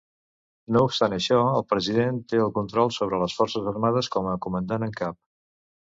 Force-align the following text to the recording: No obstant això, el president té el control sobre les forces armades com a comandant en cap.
No 0.75 0.79
obstant 0.85 1.15
això, 1.17 1.35
el 1.59 1.67
president 1.73 2.17
té 2.33 2.41
el 2.45 2.51
control 2.57 2.91
sobre 2.97 3.21
les 3.25 3.39
forces 3.41 3.69
armades 3.73 4.11
com 4.17 4.31
a 4.33 4.37
comandant 4.47 4.87
en 4.89 4.97
cap. 5.03 5.21